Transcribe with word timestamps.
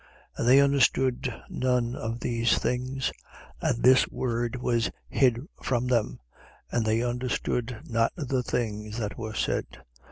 18:34. 0.35 0.39
And 0.39 0.47
they 0.47 0.59
understood 0.61 1.41
none 1.47 1.95
of 1.95 2.21
these 2.21 2.57
things, 2.57 3.11
and 3.61 3.83
this 3.83 4.07
word 4.07 4.55
was 4.55 4.89
hid 5.09 5.41
from 5.61 5.85
them: 5.85 6.19
and 6.71 6.87
they 6.87 7.03
understood 7.03 7.79
not 7.87 8.11
the 8.15 8.41
things 8.41 8.97
that 8.97 9.15
were 9.19 9.35
said. 9.35 9.67